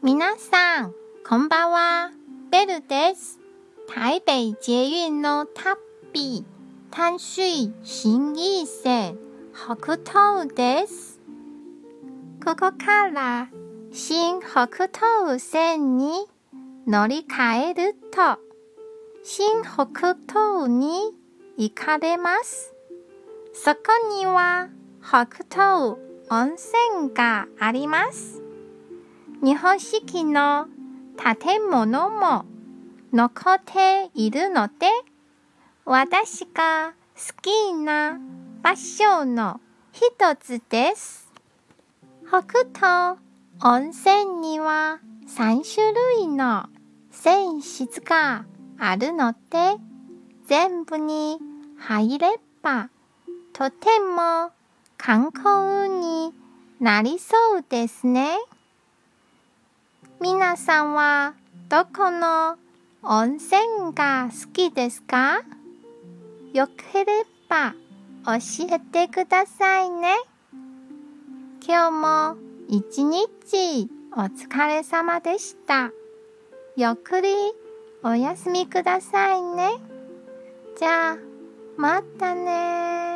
[0.00, 0.94] 皆さん、
[1.28, 2.10] こんばんは。
[2.52, 3.40] ベルです。
[3.92, 6.44] 台北捷運の旅、
[6.92, 9.18] 淡水新一線
[9.52, 11.18] 北東です。
[12.44, 13.48] ここから
[13.90, 16.12] 新北東線に
[16.86, 18.38] 乗り換えると、
[19.24, 21.12] 新北東に
[21.56, 22.72] 行かれます。
[23.52, 23.80] そこ
[24.16, 24.68] には
[25.02, 25.98] 北東
[26.30, 28.47] 温泉があります。
[29.40, 30.66] 日本式の
[31.16, 32.44] 建物も
[33.12, 34.86] 残っているので、
[35.84, 38.18] 私が好きな
[38.62, 39.60] 場所の
[39.92, 41.32] 一つです。
[42.26, 43.18] 北東
[43.62, 44.98] 温泉には
[45.28, 46.66] 3種類の
[47.12, 48.44] 泉質が
[48.76, 49.76] あるので、
[50.46, 51.38] 全部に
[51.78, 52.90] 入れば
[53.52, 54.50] とても
[54.96, 56.32] 観光に
[56.80, 58.36] なりそうですね。
[60.30, 61.32] 皆さんは
[61.70, 62.56] どこの
[63.02, 65.40] 温泉が好きですか？
[66.52, 67.72] よければ
[68.26, 70.16] 教えてくださいね。
[71.66, 72.36] 今日も
[72.68, 75.92] 一日お疲れ様でした。
[76.76, 77.30] ゆっくり
[78.02, 79.78] お休みくださいね。
[80.78, 81.16] じゃあ、
[81.78, 83.07] またね